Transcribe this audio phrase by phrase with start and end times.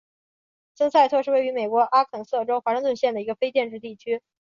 [0.73, 4.23] 森塞特是位于美国阿肯色州华盛顿县的一个非建制地区。